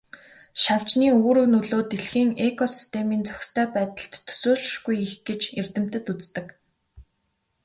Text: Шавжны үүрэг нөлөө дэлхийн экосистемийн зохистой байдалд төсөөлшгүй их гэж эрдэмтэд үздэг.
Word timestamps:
Шавжны 0.61 1.07
үүрэг 1.25 1.47
нөлөө 1.53 1.81
дэлхийн 1.89 2.31
экосистемийн 2.47 3.23
зохистой 3.29 3.67
байдалд 3.75 4.13
төсөөлшгүй 4.27 4.95
их 5.05 5.13
гэж 5.27 5.41
эрдэмтэд 5.59 6.05
үздэг. 6.13 6.47